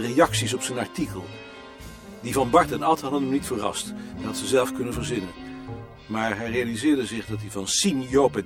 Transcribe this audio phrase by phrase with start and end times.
[0.00, 1.24] de reacties op zijn artikel.
[2.20, 3.86] Die van Bart en Ad hadden hem niet verrast.
[4.16, 5.30] Dat had ze zelf kunnen verzinnen.
[6.06, 8.42] Maar hij realiseerde zich dat hij van Sien, Joop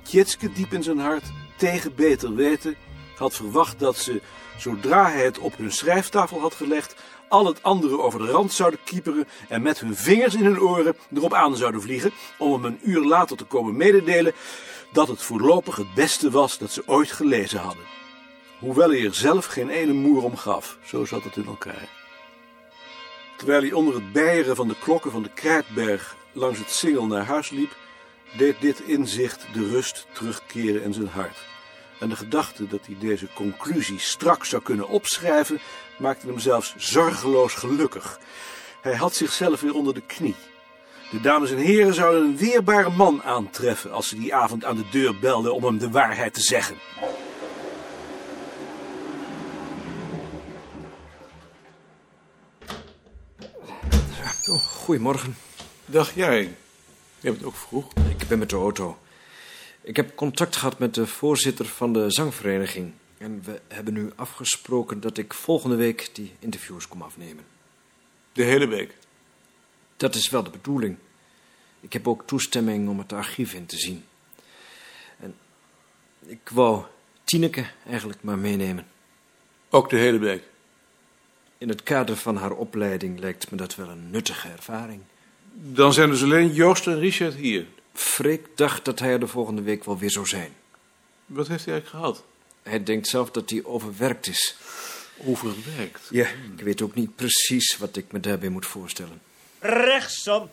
[0.55, 2.77] diep in zijn hart, tegen beter weten,
[3.17, 4.21] had verwacht dat ze,
[4.57, 6.95] zodra hij het op hun schrijftafel had gelegd,
[7.29, 10.97] al het andere over de rand zouden kieperen en met hun vingers in hun oren
[11.15, 14.33] erop aan zouden vliegen, om hem een uur later te komen mededelen
[14.93, 18.00] dat het voorlopig het beste was dat ze ooit gelezen hadden.
[18.61, 21.89] Hoewel hij er zelf geen ene moer om gaf, zo zat het in elkaar.
[23.37, 27.25] Terwijl hij onder het bijeren van de klokken van de Krijtberg langs het singel naar
[27.25, 27.77] huis liep,
[28.37, 31.37] deed dit inzicht de rust terugkeren in zijn hart.
[32.01, 35.61] En de gedachte dat hij deze conclusie straks zou kunnen opschrijven,
[35.99, 38.21] maakte hem zelfs zorgeloos gelukkig.
[38.81, 40.37] Hij had zichzelf weer onder de knie.
[41.11, 44.89] De dames en heren zouden een weerbare man aantreffen als ze die avond aan de
[44.91, 46.77] deur belden om hem de waarheid te zeggen.
[54.51, 55.37] Oh, goedemorgen.
[55.85, 56.57] Dag jij.
[57.21, 57.93] Je bent ook vroeg.
[58.19, 58.99] Ik ben met de auto.
[59.81, 62.93] Ik heb contact gehad met de voorzitter van de zangvereniging.
[63.19, 67.45] En we hebben nu afgesproken dat ik volgende week die interviews kom afnemen.
[68.33, 68.97] De hele week.
[69.97, 70.97] Dat is wel de bedoeling.
[71.81, 74.05] Ik heb ook toestemming om het archief in te zien.
[75.21, 75.35] En
[76.27, 76.85] ik wou
[77.25, 78.87] Tineke eigenlijk maar meenemen.
[79.69, 80.50] Ook de hele week.
[81.61, 85.01] In het kader van haar opleiding lijkt me dat wel een nuttige ervaring.
[85.53, 87.67] Dan zijn dus alleen Joost en Richard hier.
[87.93, 90.53] Freek dacht dat hij er de volgende week wel weer zou zijn.
[91.27, 92.25] Wat heeft hij eigenlijk gehad?
[92.63, 94.57] Hij denkt zelf dat hij overwerkt is.
[95.25, 96.07] Overwerkt.
[96.11, 96.27] Ja,
[96.57, 99.21] ik weet ook niet precies wat ik me daarbij moet voorstellen.
[99.59, 100.51] Rechtsom.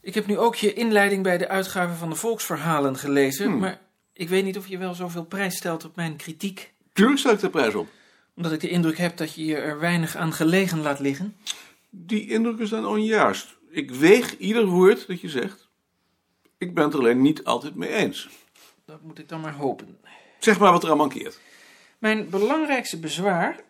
[0.00, 3.80] Ik heb nu ook je inleiding bij de uitgave van de Volksverhalen gelezen, maar
[4.16, 6.72] ik weet niet of je wel zoveel prijs stelt op mijn kritiek.
[6.92, 7.88] Tuurlijk stel ik de prijs op.
[8.34, 11.36] Omdat ik de indruk heb dat je je er weinig aan gelegen laat liggen.
[11.90, 13.56] Die indrukken zijn onjuist.
[13.70, 15.68] Ik weeg ieder woord dat je zegt.
[16.58, 18.28] Ik ben het er alleen niet altijd mee eens.
[18.84, 19.98] Dat moet ik dan maar hopen.
[20.38, 21.40] Zeg maar wat er aan mankeert.
[21.98, 23.60] Mijn belangrijkste bezwaar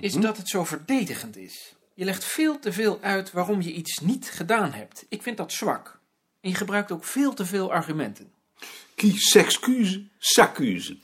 [0.00, 1.74] is dat het zo verdedigend is.
[1.94, 5.06] Je legt veel te veel uit waarom je iets niet gedaan hebt.
[5.08, 5.98] Ik vind dat zwak.
[6.40, 8.32] En je gebruikt ook veel te veel argumenten.
[8.96, 10.96] Qui s'excuse, s'accuse.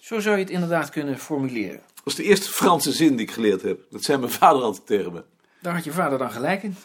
[0.00, 1.80] Zo zou je het inderdaad kunnen formuleren.
[1.94, 3.80] Dat is de eerste Franse zin die ik geleerd heb.
[3.90, 5.22] Dat zei mijn vader altijd tegen me.
[5.60, 6.76] Daar had je vader dan gelijk in.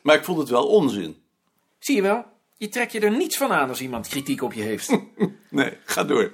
[0.00, 1.16] Maar ik vond het wel onzin.
[1.78, 2.24] Zie je wel,
[2.56, 4.88] je trekt je er niets van aan als iemand kritiek op je heeft.
[5.50, 6.32] Nee, ga door.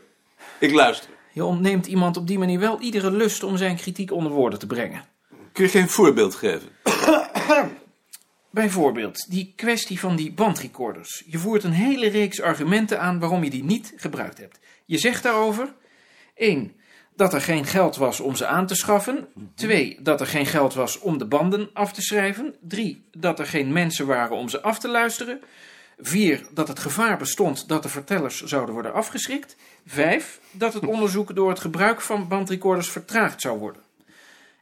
[0.59, 1.11] Ik luister.
[1.33, 4.67] Je ontneemt iemand op die manier wel iedere lust om zijn kritiek onder woorden te
[4.67, 5.05] brengen.
[5.53, 6.69] Kun je geen voorbeeld geven?
[8.57, 11.23] Bijvoorbeeld die kwestie van die bandrecorders.
[11.27, 14.59] Je voert een hele reeks argumenten aan waarom je die niet gebruikt hebt.
[14.85, 15.75] Je zegt daarover:
[16.35, 16.73] 1.
[17.17, 19.29] Dat er geen geld was om ze aan te schaffen.
[19.55, 19.99] 2.
[20.03, 22.55] Dat er geen geld was om de banden af te schrijven.
[22.61, 23.05] 3.
[23.13, 25.41] Dat er geen mensen waren om ze af te luisteren.
[25.99, 26.47] 4.
[26.51, 29.57] Dat het gevaar bestond dat de vertellers zouden worden afgeschrikt.
[29.87, 30.41] 5.
[30.51, 33.86] Dat het onderzoek door het gebruik van bandrecorders vertraagd zou worden.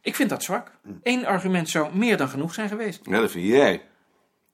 [0.05, 0.71] Ik vind dat zwak.
[1.03, 3.01] Eén argument zou meer dan genoeg zijn geweest.
[3.03, 3.83] Ja, dat vind jij.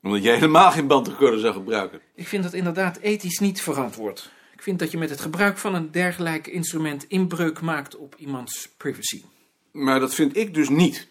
[0.02, 2.00] Omdat jij helemaal geen bandrecorder zou gebruiken.
[2.14, 4.30] Ik vind dat inderdaad ethisch niet verantwoord.
[4.52, 8.68] Ik vind dat je met het gebruik van een dergelijk instrument inbreuk maakt op iemands
[8.76, 9.22] privacy.
[9.70, 11.08] Maar dat vind ik dus niet.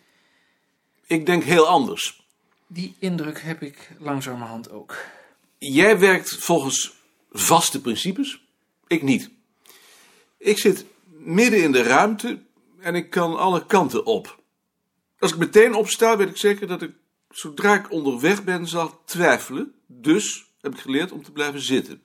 [1.08, 2.28] Ik denk heel anders.
[2.68, 4.96] Die indruk heb ik langzamerhand ook.
[5.58, 6.94] Jij werkt volgens
[7.32, 8.44] vaste principes,
[8.88, 9.30] ik niet.
[10.38, 12.40] Ik zit midden in de ruimte
[12.90, 14.40] en ik kan alle kanten op.
[15.20, 16.92] Als ik meteen opsta, weet ik zeker dat ik,
[17.30, 19.74] zodra ik onderweg ben, zal twijfelen.
[19.88, 22.02] Dus heb ik geleerd om te blijven zitten.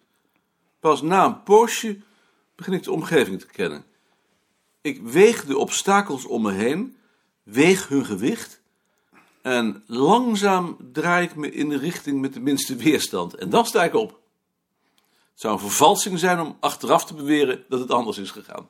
[0.81, 2.01] Pas na een poosje
[2.57, 3.85] begin ik de omgeving te kennen.
[4.81, 6.97] Ik weeg de obstakels om me heen,
[7.43, 8.61] weeg hun gewicht
[9.43, 13.35] en langzaam draai ik me in de richting met de minste weerstand.
[13.35, 14.11] En dan sta ik op.
[15.31, 18.69] Het zou een vervalsing zijn om achteraf te beweren dat het anders is gegaan.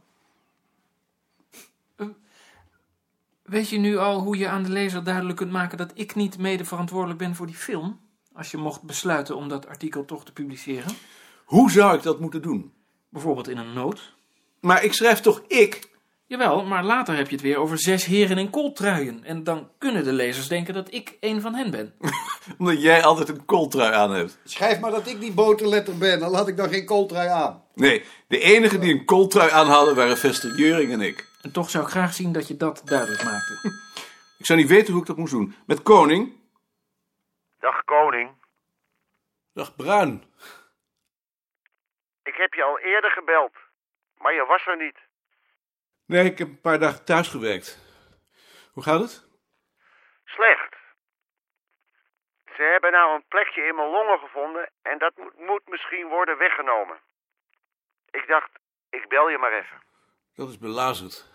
[3.44, 6.38] Weet je nu al hoe je aan de lezer duidelijk kunt maken dat ik niet
[6.38, 8.00] mede verantwoordelijk ben voor die film?
[8.32, 10.96] Als je mocht besluiten om dat artikel toch te publiceren?
[11.44, 12.73] Hoe zou ik dat moeten doen?
[13.08, 14.12] Bijvoorbeeld in een noot?
[14.61, 15.93] Maar ik schrijf toch ik?
[16.26, 19.25] Jawel, maar later heb je het weer over zes heren in kooltruien.
[19.25, 21.94] En dan kunnen de lezers denken dat ik een van hen ben.
[22.58, 24.38] Omdat jij altijd een kooltrui aan hebt.
[24.44, 27.62] Schrijf maar dat ik die boterletter ben, dan had ik dan geen kooltrui aan.
[27.75, 31.32] Nee, de enige die een kooltrui aan hadden waren Vester Jeuring en ik.
[31.44, 33.55] En toch zou ik graag zien dat je dat duidelijk maakte.
[34.38, 35.55] Ik zou niet weten hoe ik dat moest doen.
[35.67, 36.43] Met Koning?
[37.58, 38.31] Dag koning.
[39.52, 40.25] Dag Bruin.
[42.23, 43.52] Ik heb je al eerder gebeld,
[44.19, 44.99] maar je was er niet.
[46.06, 47.79] Nee, ik heb een paar dagen thuis gewerkt.
[48.73, 49.29] Hoe gaat het?
[50.25, 50.75] Slecht.
[52.56, 56.38] Ze hebben nou een plekje in mijn longen gevonden en dat moet, moet misschien worden
[56.38, 57.00] weggenomen.
[58.11, 58.50] Ik dacht,
[58.91, 59.82] ik bel je maar even.
[60.35, 61.33] Dat is belazerd.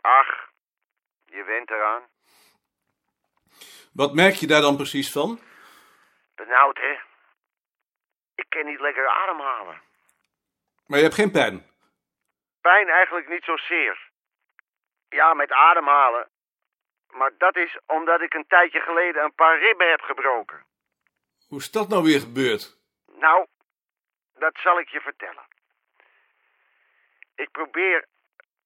[0.00, 0.50] Ach,
[1.24, 2.02] je went eraan.
[3.92, 5.40] Wat merk je daar dan precies van?
[6.34, 6.98] Benauwd, hè?
[8.34, 9.82] Ik kan niet lekker ademhalen.
[10.86, 11.66] Maar je hebt geen pijn.
[12.60, 14.10] Pijn eigenlijk niet zozeer.
[15.08, 16.28] Ja, met ademhalen.
[17.10, 20.64] Maar dat is omdat ik een tijdje geleden een paar ribben heb gebroken.
[21.48, 22.78] Hoe is dat nou weer gebeurd?
[23.06, 23.46] Nou,
[24.34, 25.46] dat zal ik je vertellen.
[27.34, 28.06] Ik probeer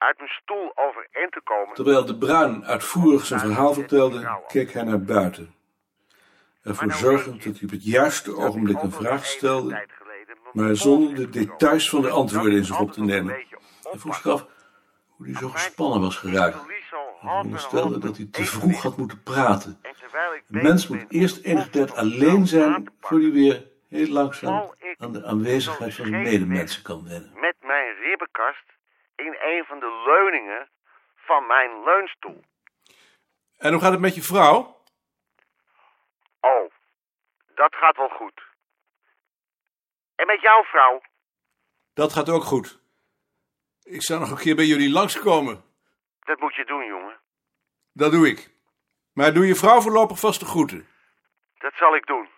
[0.05, 1.75] uit mijn stoel overeind te komen.
[1.75, 5.55] Terwijl de Bruin uitvoerig zijn verhaal vertelde, keek hij naar buiten.
[6.62, 9.87] Ervoor zorgend dat hij op het juiste ogenblik een vraag stelde,
[10.53, 13.35] maar zonder de details van de antwoorden in zich op te nemen.
[13.83, 14.47] Hij vroeg zich af
[15.06, 16.67] hoe hij zo gespannen was geraakt.
[16.67, 16.83] Hij
[17.21, 19.81] veronderstelde dat hij te vroeg had moeten praten.
[20.49, 25.25] Een mens moet eerst enige tijd alleen zijn, voor hij weer heel langzaam aan de
[25.25, 27.33] aanwezigheid van medemensen kan wennen.
[27.35, 28.65] Met mijn ribbenkast
[29.17, 30.69] in een van de leuningen
[31.15, 32.45] van mijn leunstoel.
[33.57, 34.83] En hoe gaat het met je vrouw?
[36.41, 36.71] Oh,
[37.55, 38.43] dat gaat wel goed.
[40.15, 41.03] En met jouw vrouw?
[41.95, 42.83] Dat gaat ook goed.
[43.83, 45.65] Ik zou nog een keer bij jullie langskomen.
[46.21, 47.21] Dat moet je doen, jongen.
[47.93, 48.51] Dat doe ik.
[49.13, 50.89] Maar doe je vrouw voorlopig vast de groeten.
[51.59, 52.29] Dat zal ik doen.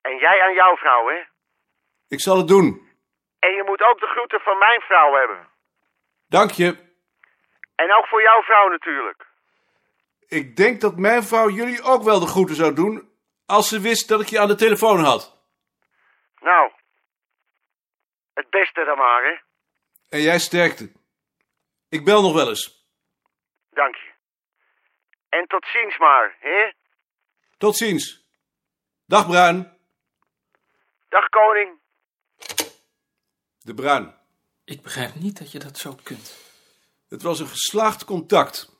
[0.00, 1.22] En jij aan jouw vrouw, hè?
[2.08, 2.66] Ik zal het doen.
[3.38, 5.48] En je moet ook de groeten van mijn vrouw hebben.
[6.28, 6.66] Dank je.
[7.74, 9.26] En ook voor jouw vrouw natuurlijk.
[10.28, 13.10] Ik denk dat mijn vrouw jullie ook wel de groeten zou doen...
[13.46, 15.36] als ze wist dat ik je aan de telefoon had.
[16.40, 16.72] Nou,
[18.34, 19.36] het beste dan maar, hè?
[20.08, 20.92] En jij sterkte.
[21.88, 22.86] Ik bel nog wel eens.
[23.70, 24.12] Dank je.
[25.28, 26.72] En tot ziens maar, hè?
[27.58, 28.24] Tot ziens.
[29.06, 29.78] Dag Bruin.
[31.08, 31.80] Dag, koning.
[33.58, 34.25] De Bruin.
[34.66, 36.34] Ik begrijp niet dat je dat zo kunt.
[37.08, 38.70] Het was een geslaagd contact.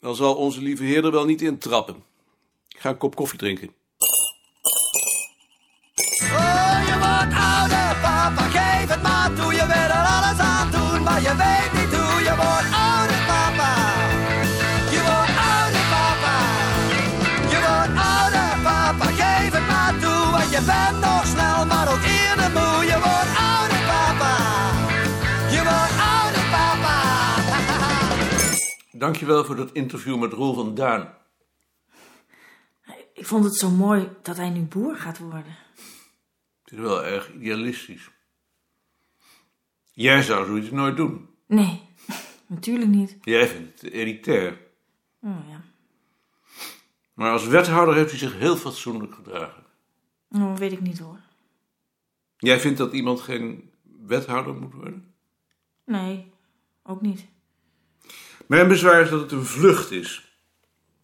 [0.00, 2.04] Dan zal onze lieve heer er wel niet intrappen.
[2.68, 3.74] Ik ga een kop koffie drinken.
[29.06, 31.08] Dankjewel voor dat interview met Roel van Duin.
[33.12, 35.56] Ik vond het zo mooi dat hij nu boer gaat worden.
[36.62, 38.10] Het is wel erg idealistisch.
[39.92, 41.28] Jij zou zoiets nooit doen.
[41.46, 41.82] Nee,
[42.46, 43.16] natuurlijk niet.
[43.22, 44.60] Jij vindt het elitair.
[45.20, 45.60] Oh ja,
[47.14, 49.64] Maar als wethouder heeft hij zich heel fatsoenlijk gedragen.
[50.30, 51.20] oh, weet ik niet hoor.
[52.36, 53.70] Jij vindt dat iemand geen
[54.06, 55.14] wethouder moet worden?
[55.84, 56.32] Nee,
[56.82, 57.26] ook niet.
[58.46, 60.40] Mijn bezwaar is dat het een vlucht is.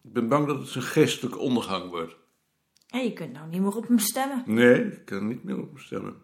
[0.03, 2.15] Ik ben bang dat het zijn geestelijke ondergang wordt.
[2.87, 4.43] Hé, je kunt nou niet meer op hem stemmen.
[4.45, 6.15] Nee, ik kan niet meer op hem stemmen.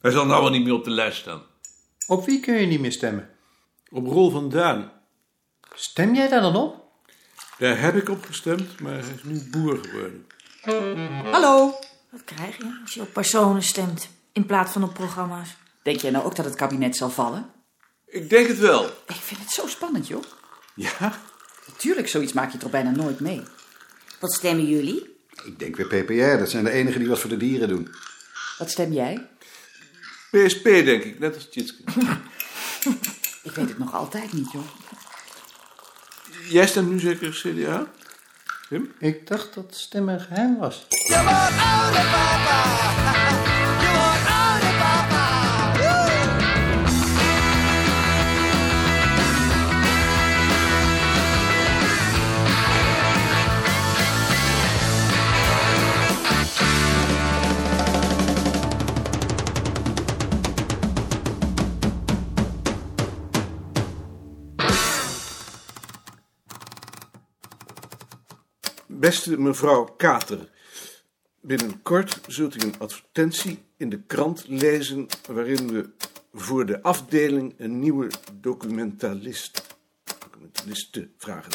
[0.00, 1.42] Hij zal nou wel niet meer op de lijst staan.
[2.06, 3.30] Op wie kun je niet meer stemmen?
[3.90, 4.90] Op Rol van Duin.
[5.74, 6.84] Stem jij daar dan op?
[7.58, 10.26] Daar heb ik op gestemd, maar hij is nu boer geworden.
[11.32, 11.72] Hallo.
[12.10, 15.56] Wat krijg je als je op personen stemt in plaats van op programma's?
[15.82, 17.50] Denk jij nou ook dat het kabinet zal vallen?
[18.14, 18.84] Ik denk het wel.
[18.84, 20.22] Ik vind het zo spannend, joh.
[20.74, 21.20] Ja?
[21.66, 23.42] Natuurlijk, zoiets maak je toch bijna nooit mee.
[24.20, 25.16] Wat stemmen jullie?
[25.44, 26.38] Ik denk weer PPR.
[26.38, 27.94] Dat zijn de enigen die wat voor de dieren doen.
[28.58, 29.28] Wat stem jij?
[30.30, 31.82] PSP denk ik, net als Tjitske.
[33.42, 34.66] Ik weet het nog altijd niet, joh.
[36.48, 37.86] Jij stemt nu zeker CDA?
[38.68, 38.92] Tim?
[38.98, 40.86] Ik dacht dat stemmen geheim was.
[40.88, 43.03] Je wordt papa.
[69.04, 70.48] Beste mevrouw Kater,
[71.40, 75.90] binnenkort zult u een advertentie in de krant lezen waarin we
[76.32, 79.76] voor de afdeling een nieuwe documentalist,
[80.18, 81.52] documentaliste vragen.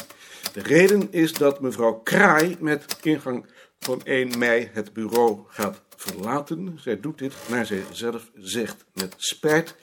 [0.52, 3.46] De reden is dat mevrouw Kraai met ingang
[3.78, 6.78] van 1 mei het bureau gaat verlaten.
[6.80, 9.74] Zij doet dit, naar zij zelf zegt, met spijt,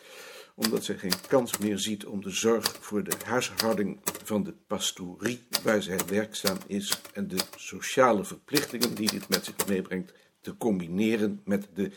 [0.59, 5.47] omdat zij geen kans meer ziet om de zorg voor de huishouding van de pastorie
[5.63, 11.41] waar zij werkzaam is en de sociale verplichtingen die dit met zich meebrengt te combineren
[11.45, 11.91] met de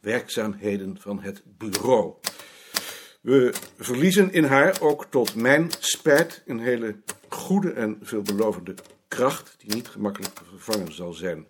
[0.00, 2.14] werkzaamheden van het bureau.
[3.20, 6.96] We verliezen in haar ook tot mijn spijt een hele
[7.28, 8.74] goede en veelbelovende
[9.08, 11.46] kracht die niet gemakkelijk te vervangen zal zijn.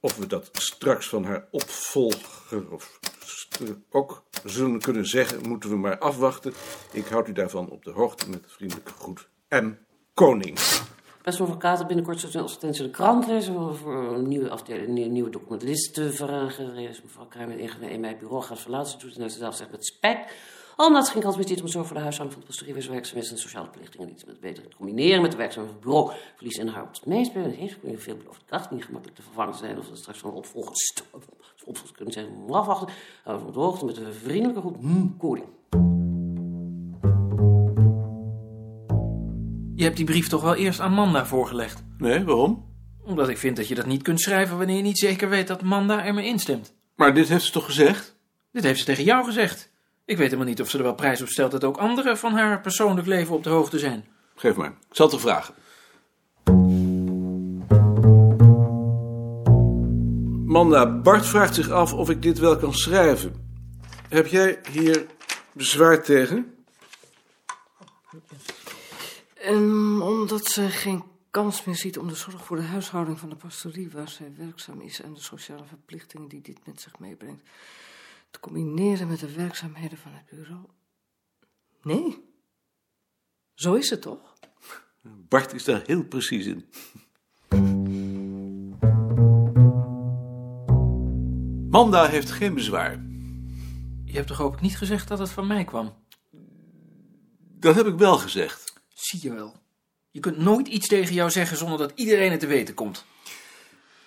[0.00, 2.98] Of we dat straks van haar opvolger of
[3.90, 6.52] ook zullen kunnen zeggen, moeten we maar afwachten.
[6.92, 9.28] Ik houd u daarvan op de hoogte met vriendelijke groet.
[9.48, 9.72] M.
[10.14, 10.58] Koning.
[11.22, 15.30] Beste advocaten binnenkort zullen als in de krant lezen voor een nieuwe, afdeling, nieuwe, nieuwe
[15.30, 16.74] documentalisten vragen.
[16.74, 18.90] Mevrouw ingenomen in mijn bureau gaat verlaten.
[18.90, 20.30] Ze doet het naar zegt met spijt.
[20.76, 22.90] Omdat ze geen kans meer ziet om zo voor de huishouding van de pastorie weer
[22.90, 25.92] werkzaam is en sociale verplichtingen niet met beter te combineren met de werkzaamheid van het
[25.92, 26.12] bureau.
[26.36, 29.54] Verlies in haar op het meest en heeft een veelbelovende kracht niet gemakkelijk te vervangen
[29.54, 30.94] zijn of dat straks van opvolgers
[31.64, 32.88] opvolgers kunnen zijn om afwachten.
[33.24, 34.76] Houden we op de hoogte met een vriendelijke groet.
[34.76, 35.46] Hmm, koning.
[39.74, 41.84] Je hebt die brief toch wel eerst aan Manda voorgelegd?
[41.98, 42.74] Nee, waarom?
[43.04, 45.62] Omdat ik vind dat je dat niet kunt schrijven wanneer je niet zeker weet dat
[45.62, 46.74] Manda er mee instemt.
[46.96, 48.16] Maar dit heeft ze toch gezegd?
[48.52, 49.74] Dit heeft ze tegen jou gezegd.
[50.06, 52.32] Ik weet helemaal niet of ze er wel prijs op stelt dat ook anderen van
[52.32, 54.04] haar persoonlijk leven op de hoogte zijn.
[54.34, 55.54] Geef maar, ik zal het er vragen.
[60.46, 63.34] Manda, Bart vraagt zich af of ik dit wel kan schrijven.
[64.08, 65.06] Heb jij hier
[65.52, 66.54] bezwaar tegen?
[69.34, 69.62] En
[70.00, 73.90] omdat ze geen kans meer ziet om de zorg voor de huishouding van de pastorie
[73.90, 77.42] waar zij werkzaam is en de sociale verplichtingen die dit met zich meebrengt
[78.36, 80.64] te combineren met de werkzaamheden van het bureau.
[81.82, 82.24] Nee.
[83.54, 84.34] Zo is het toch?
[85.02, 86.64] Bart is daar heel precies in.
[91.70, 93.04] Manda heeft geen bezwaar.
[94.04, 95.94] Je hebt toch ook niet gezegd dat het van mij kwam?
[97.58, 98.72] Dat heb ik wel gezegd.
[98.94, 99.54] Zie je wel.
[100.10, 103.04] Je kunt nooit iets tegen jou zeggen zonder dat iedereen het te weten komt.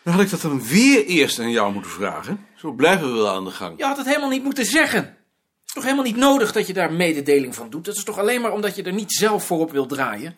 [0.04, 2.48] Dan had ik dat dan weer eerst aan jou moeten vragen.
[2.56, 3.78] Zo blijven we wel aan de gang.
[3.78, 5.04] Je had het helemaal niet moeten zeggen.
[5.04, 7.86] Het is toch helemaal niet nodig dat je daar mededeling van doet?
[7.86, 10.38] Dat is toch alleen maar omdat je er niet zelf voor op wilt draaien?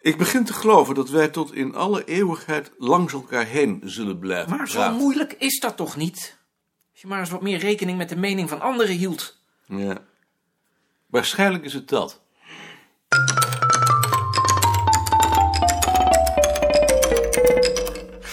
[0.00, 4.56] Ik begin te geloven dat wij tot in alle eeuwigheid langs elkaar heen zullen blijven
[4.56, 4.96] Maar zo praten.
[4.96, 6.36] moeilijk is dat toch niet?
[6.92, 9.38] Als je maar eens wat meer rekening met de mening van anderen hield.
[9.66, 9.98] Ja.
[11.06, 12.20] Waarschijnlijk is het dat.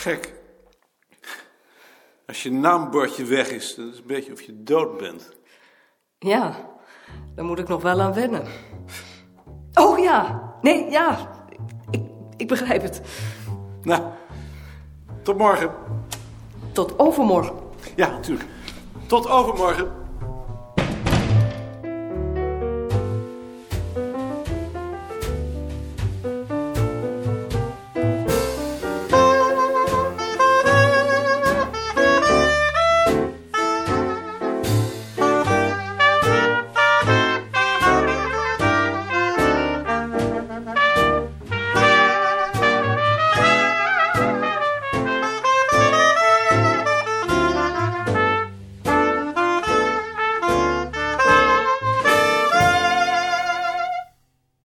[0.10, 0.34] Gek.
[2.28, 5.30] Als je naambordje weg is, dat is een beetje of je dood bent.
[6.20, 6.56] Ja,
[7.36, 8.48] daar moet ik nog wel aan wennen.
[9.74, 11.30] Oh ja, nee, ja.
[11.90, 12.02] Ik,
[12.38, 13.02] ik begrijp het.
[13.82, 14.04] Nou,
[15.24, 15.72] tot morgen.
[16.72, 17.56] Tot overmorgen.
[17.96, 18.50] Ja, natuurlijk.
[19.08, 19.92] Tot overmorgen.